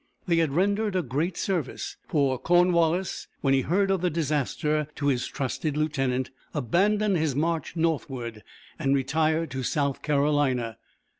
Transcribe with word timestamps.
They 0.25 0.37
had 0.37 0.53
rendered 0.53 0.95
a 0.95 1.03
great 1.03 1.37
service; 1.37 1.95
for 2.07 2.39
Cornwallis, 2.39 3.27
when 3.41 3.53
he 3.53 3.61
heard 3.61 3.91
of 3.91 4.01
the 4.01 4.09
disaster 4.09 4.87
to 4.95 5.07
his 5.09 5.27
trusted 5.27 5.77
lieutenant, 5.77 6.31
abandoned 6.55 7.17
his 7.17 7.35
march 7.35 7.75
northward, 7.75 8.41
and 8.79 8.95
retired 8.95 9.51
to 9.51 9.61
South 9.61 10.01
Carolina. 10.01 10.79